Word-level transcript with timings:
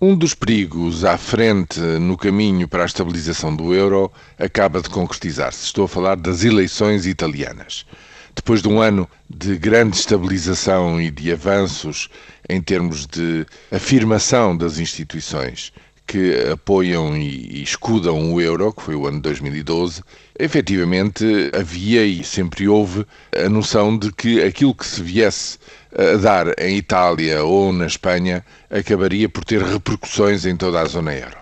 Um 0.00 0.14
dos 0.14 0.32
perigos 0.32 1.04
à 1.04 1.18
frente 1.18 1.80
no 1.80 2.16
caminho 2.16 2.68
para 2.68 2.84
a 2.84 2.86
estabilização 2.86 3.56
do 3.56 3.74
euro 3.74 4.12
acaba 4.38 4.80
de 4.80 4.88
concretizar-se. 4.88 5.64
Estou 5.64 5.86
a 5.86 5.88
falar 5.88 6.14
das 6.14 6.44
eleições 6.44 7.04
italianas. 7.04 7.84
Depois 8.32 8.62
de 8.62 8.68
um 8.68 8.80
ano 8.80 9.10
de 9.28 9.58
grande 9.58 9.96
estabilização 9.96 11.00
e 11.02 11.10
de 11.10 11.32
avanços 11.32 12.08
em 12.48 12.62
termos 12.62 13.08
de 13.08 13.44
afirmação 13.72 14.56
das 14.56 14.78
instituições 14.78 15.72
que 16.08 16.50
apoiam 16.50 17.14
e 17.14 17.62
escudam 17.62 18.32
o 18.32 18.40
euro, 18.40 18.72
que 18.72 18.82
foi 18.82 18.94
o 18.94 19.06
ano 19.06 19.18
de 19.18 19.24
2012, 19.24 20.02
efetivamente 20.38 21.24
havia 21.52 22.02
e 22.04 22.24
sempre 22.24 22.66
houve 22.66 23.06
a 23.36 23.46
noção 23.50 23.96
de 23.96 24.10
que 24.10 24.42
aquilo 24.42 24.74
que 24.74 24.86
se 24.86 25.02
viesse 25.02 25.58
a 25.94 26.16
dar 26.16 26.58
em 26.58 26.78
Itália 26.78 27.44
ou 27.44 27.74
na 27.74 27.86
Espanha 27.86 28.42
acabaria 28.70 29.28
por 29.28 29.44
ter 29.44 29.62
repercussões 29.62 30.46
em 30.46 30.56
toda 30.56 30.80
a 30.80 30.86
zona 30.86 31.14
euro. 31.14 31.36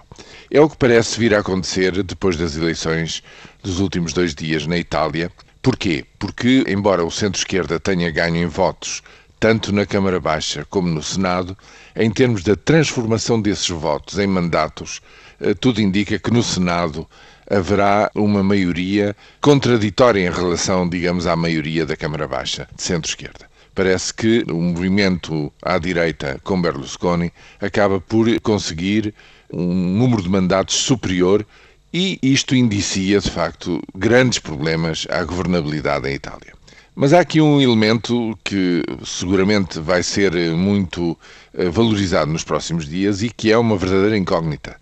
É 0.50 0.60
o 0.60 0.68
que 0.68 0.76
parece 0.76 1.18
vir 1.18 1.32
a 1.34 1.38
acontecer 1.38 2.02
depois 2.02 2.36
das 2.36 2.56
eleições 2.56 3.22
dos 3.62 3.78
últimos 3.78 4.12
dois 4.12 4.34
dias 4.34 4.66
na 4.66 4.76
Itália. 4.76 5.30
Porquê? 5.62 6.04
Porque, 6.18 6.64
embora 6.66 7.04
o 7.04 7.10
centro-esquerda 7.10 7.78
tenha 7.78 8.10
ganho 8.10 8.36
em 8.36 8.46
votos 8.46 9.00
tanto 9.38 9.72
na 9.72 9.86
Câmara 9.86 10.20
Baixa 10.20 10.66
como 10.68 10.88
no 10.88 11.02
Senado, 11.02 11.56
em 11.94 12.10
termos 12.10 12.42
da 12.42 12.56
transformação 12.56 13.40
desses 13.40 13.68
votos 13.68 14.18
em 14.18 14.26
mandatos, 14.26 15.00
eh, 15.40 15.54
tudo 15.54 15.80
indica 15.80 16.18
que 16.18 16.30
no 16.30 16.42
Senado 16.42 17.06
haverá 17.48 18.10
uma 18.14 18.42
maioria 18.42 19.16
contraditória 19.40 20.26
em 20.26 20.30
relação, 20.30 20.88
digamos, 20.88 21.26
à 21.26 21.36
maioria 21.36 21.86
da 21.86 21.96
Câmara 21.96 22.26
Baixa, 22.26 22.68
de 22.74 22.82
centro-esquerda 22.82 23.46
parece 23.76 24.12
que 24.14 24.42
o 24.50 24.56
movimento 24.56 25.52
à 25.60 25.76
direita 25.76 26.40
com 26.42 26.60
Berlusconi 26.60 27.30
acaba 27.60 28.00
por 28.00 28.26
conseguir 28.40 29.14
um 29.52 29.74
número 29.74 30.22
de 30.22 30.30
mandatos 30.30 30.76
superior 30.76 31.46
e 31.92 32.18
isto 32.22 32.56
indicia, 32.56 33.20
de 33.20 33.30
facto, 33.30 33.80
grandes 33.94 34.38
problemas 34.38 35.06
à 35.10 35.22
governabilidade 35.22 36.08
em 36.08 36.14
Itália. 36.14 36.55
Mas 36.98 37.12
há 37.12 37.20
aqui 37.20 37.42
um 37.42 37.60
elemento 37.60 38.38
que 38.42 38.82
seguramente 39.04 39.78
vai 39.78 40.02
ser 40.02 40.32
muito 40.56 41.14
eh, 41.52 41.68
valorizado 41.68 42.32
nos 42.32 42.42
próximos 42.42 42.88
dias 42.88 43.22
e 43.22 43.28
que 43.28 43.52
é 43.52 43.58
uma 43.58 43.76
verdadeira 43.76 44.16
incógnita. 44.16 44.80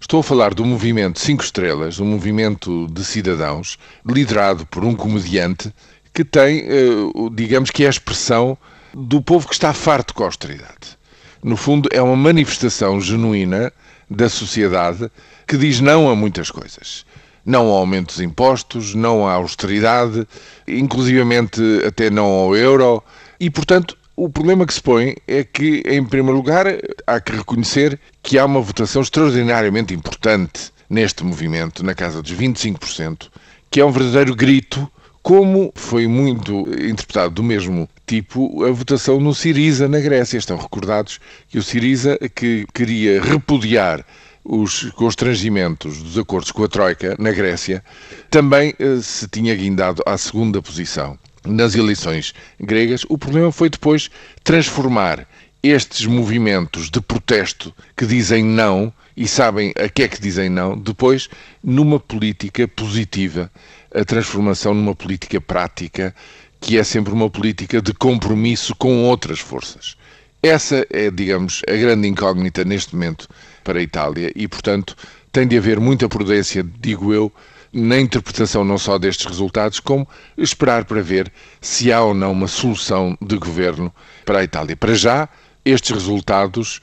Estou 0.00 0.20
a 0.20 0.22
falar 0.22 0.54
do 0.54 0.64
movimento 0.64 1.18
Cinco 1.18 1.42
Estrelas, 1.42 1.98
um 1.98 2.04
movimento 2.04 2.86
de 2.86 3.04
cidadãos 3.04 3.76
liderado 4.06 4.64
por 4.66 4.84
um 4.84 4.94
comediante 4.94 5.74
que 6.14 6.24
tem, 6.24 6.60
eh, 6.60 7.30
digamos 7.32 7.72
que 7.72 7.82
é 7.82 7.88
a 7.88 7.90
expressão 7.90 8.56
do 8.94 9.20
povo 9.20 9.48
que 9.48 9.54
está 9.54 9.72
farto 9.72 10.14
com 10.14 10.22
a 10.22 10.26
austeridade. 10.26 10.96
No 11.42 11.56
fundo, 11.56 11.88
é 11.92 12.00
uma 12.00 12.14
manifestação 12.14 13.00
genuína 13.00 13.72
da 14.08 14.28
sociedade 14.28 15.10
que 15.44 15.56
diz 15.56 15.80
não 15.80 16.08
a 16.08 16.14
muitas 16.14 16.52
coisas. 16.52 17.04
Não 17.48 17.68
ao 17.68 17.78
aumento 17.78 18.08
dos 18.08 18.20
impostos, 18.20 18.94
não 18.94 19.26
à 19.26 19.32
austeridade, 19.32 20.28
inclusivamente 20.66 21.62
até 21.86 22.10
não 22.10 22.26
ao 22.26 22.54
euro. 22.54 23.02
E, 23.40 23.48
portanto, 23.48 23.96
o 24.14 24.28
problema 24.28 24.66
que 24.66 24.74
se 24.74 24.82
põe 24.82 25.16
é 25.26 25.42
que, 25.42 25.82
em 25.86 26.04
primeiro 26.04 26.36
lugar, 26.36 26.66
há 27.06 27.18
que 27.18 27.32
reconhecer 27.32 27.98
que 28.22 28.38
há 28.38 28.44
uma 28.44 28.60
votação 28.60 29.00
extraordinariamente 29.00 29.94
importante 29.94 30.70
neste 30.90 31.24
movimento, 31.24 31.82
na 31.82 31.94
casa 31.94 32.20
dos 32.20 32.34
25%, 32.34 33.30
que 33.70 33.80
é 33.80 33.84
um 33.84 33.92
verdadeiro 33.92 34.36
grito 34.36 34.86
como 35.22 35.72
foi 35.74 36.06
muito 36.06 36.66
interpretado 36.82 37.34
do 37.34 37.42
mesmo 37.42 37.88
tipo 38.06 38.64
a 38.64 38.70
votação 38.70 39.20
no 39.20 39.34
Siriza 39.34 39.88
na 39.88 40.00
Grécia. 40.00 40.38
Estão 40.38 40.56
recordados 40.58 41.18
que 41.48 41.58
o 41.58 41.62
Siriza, 41.62 42.18
que 42.34 42.66
queria 42.74 43.22
repudiar 43.22 44.04
os 44.50 44.90
constrangimentos 44.92 46.02
dos 46.02 46.16
acordos 46.16 46.50
com 46.50 46.64
a 46.64 46.68
Troika 46.68 47.14
na 47.18 47.30
Grécia, 47.32 47.84
também 48.30 48.74
eh, 48.78 48.98
se 49.02 49.28
tinha 49.28 49.54
guindado 49.54 50.02
à 50.06 50.16
segunda 50.16 50.62
posição 50.62 51.18
nas 51.46 51.74
eleições 51.74 52.32
gregas. 52.58 53.04
O 53.10 53.18
problema 53.18 53.52
foi 53.52 53.68
depois 53.68 54.10
transformar 54.42 55.28
estes 55.62 56.06
movimentos 56.06 56.88
de 56.88 56.98
protesto 56.98 57.74
que 57.94 58.06
dizem 58.06 58.42
não 58.42 58.90
e 59.14 59.28
sabem 59.28 59.74
a 59.76 59.86
que 59.86 60.02
é 60.02 60.08
que 60.08 60.20
dizem 60.20 60.48
não, 60.48 60.78
depois 60.78 61.28
numa 61.62 62.00
política 62.00 62.66
positiva, 62.66 63.50
a 63.94 64.02
transformação 64.02 64.72
numa 64.72 64.94
política 64.94 65.42
prática, 65.42 66.14
que 66.58 66.78
é 66.78 66.84
sempre 66.84 67.12
uma 67.12 67.28
política 67.28 67.82
de 67.82 67.92
compromisso 67.92 68.74
com 68.74 69.04
outras 69.04 69.40
forças. 69.40 69.97
Essa 70.42 70.86
é, 70.90 71.10
digamos, 71.10 71.62
a 71.68 71.72
grande 71.72 72.06
incógnita 72.06 72.64
neste 72.64 72.94
momento 72.94 73.28
para 73.64 73.80
a 73.80 73.82
Itália 73.82 74.32
e, 74.36 74.46
portanto, 74.46 74.96
tem 75.32 75.46
de 75.46 75.56
haver 75.56 75.80
muita 75.80 76.08
prudência, 76.08 76.64
digo 76.80 77.12
eu, 77.12 77.32
na 77.72 77.98
interpretação 77.98 78.64
não 78.64 78.78
só 78.78 78.98
destes 78.98 79.26
resultados, 79.26 79.80
como 79.80 80.08
esperar 80.36 80.84
para 80.84 81.02
ver 81.02 81.30
se 81.60 81.92
há 81.92 82.00
ou 82.00 82.14
não 82.14 82.32
uma 82.32 82.46
solução 82.46 83.18
de 83.20 83.36
governo 83.36 83.92
para 84.24 84.38
a 84.38 84.44
Itália. 84.44 84.76
Para 84.76 84.94
já, 84.94 85.28
estes 85.64 85.90
resultados, 85.90 86.80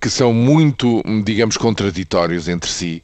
que 0.00 0.10
são 0.10 0.32
muito, 0.32 1.02
digamos, 1.24 1.56
contraditórios 1.56 2.48
entre 2.48 2.70
si, 2.70 3.02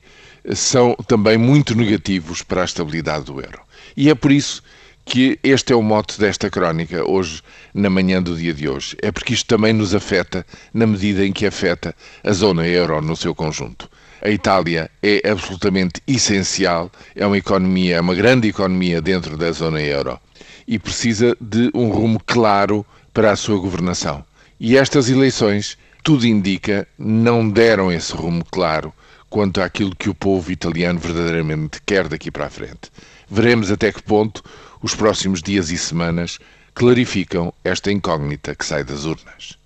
são 0.55 0.95
também 1.07 1.39
muito 1.39 1.75
negativos 1.75 2.43
para 2.43 2.63
a 2.63 2.65
estabilidade 2.65 3.27
do 3.27 3.41
euro. 3.41 3.61
E 3.97 4.11
é 4.11 4.15
por 4.15 4.33
isso 4.33 4.63
que 5.05 5.39
este 5.43 5.73
é 5.73 5.77
o 5.77 5.83
mote 5.83 6.19
desta 6.19 6.49
crónica, 6.49 7.09
hoje, 7.09 7.43
na 7.75 7.91
manhã 7.91 8.23
do 8.23 8.37
dia 8.37 8.55
de 8.55 8.69
hoje. 8.69 8.97
É 9.03 9.13
porque 9.13 9.35
isto 9.35 9.47
também 9.47 9.73
nos 9.73 9.95
afeta 9.95 10.47
na 10.73 10.87
medida 10.87 11.25
em 11.25 11.33
que 11.33 11.47
afeta 11.47 11.95
a 12.23 12.33
zona 12.33 12.67
euro 12.67 13.01
no 13.03 13.15
seu 13.15 13.35
conjunto. 13.35 13.89
A 14.23 14.31
Itália 14.31 14.91
é 15.03 15.29
absolutamente 15.29 16.01
essencial, 16.07 16.91
é 17.15 17.27
uma 17.27 17.37
economia, 17.37 17.97
é 17.97 18.01
uma 18.01 18.15
grande 18.15 18.49
economia 18.49 19.03
dentro 19.03 19.37
da 19.37 19.53
zona 19.53 19.83
euro 19.83 20.19
e 20.67 20.79
precisa 20.79 21.37
de 21.39 21.71
um 21.75 21.91
rumo 21.91 22.19
claro 22.25 22.87
para 23.13 23.31
a 23.31 23.37
sua 23.37 23.59
governação. 23.59 24.25
E 24.59 24.79
estas 24.79 25.11
eleições, 25.11 25.77
tudo 26.03 26.27
indica, 26.27 26.89
não 26.99 27.49
deram 27.49 27.93
esse 27.93 28.15
rumo 28.15 28.45
claro 28.51 28.93
quanto 29.29 29.61
àquilo 29.61 29.95
que 29.95 30.09
o 30.09 30.15
povo 30.15 30.51
italiano 30.51 30.99
verdadeiramente 30.99 31.81
quer 31.85 32.09
daqui 32.09 32.31
para 32.31 32.47
a 32.47 32.51
frente. 32.51 32.91
Veremos 33.29 33.71
até 33.71 33.91
que 33.93 34.03
ponto 34.03 34.43
os 34.83 34.95
próximos 34.95 35.43
dias 35.43 35.71
e 35.71 35.79
semanas 35.79 36.39
clarificam 36.75 37.53
esta 37.63 37.91
incógnita 37.91 38.55
que 38.55 38.65
sai 38.65 38.85
das 38.85 39.05
urnas. 39.05 39.59